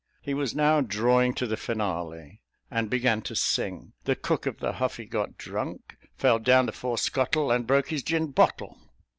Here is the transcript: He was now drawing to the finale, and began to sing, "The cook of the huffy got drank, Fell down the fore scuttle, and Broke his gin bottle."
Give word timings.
He 0.19 0.33
was 0.33 0.55
now 0.55 0.81
drawing 0.81 1.35
to 1.35 1.45
the 1.45 1.55
finale, 1.55 2.41
and 2.71 2.89
began 2.89 3.21
to 3.21 3.35
sing, 3.35 3.93
"The 4.05 4.15
cook 4.15 4.47
of 4.47 4.57
the 4.57 4.71
huffy 4.73 5.05
got 5.05 5.37
drank, 5.37 5.95
Fell 6.17 6.39
down 6.39 6.65
the 6.65 6.71
fore 6.71 6.97
scuttle, 6.97 7.51
and 7.51 7.67
Broke 7.67 7.89
his 7.89 8.01
gin 8.01 8.31
bottle." 8.31 8.79